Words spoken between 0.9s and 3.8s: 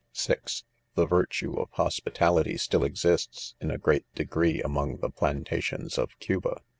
The virtue of hospitality still exists, in a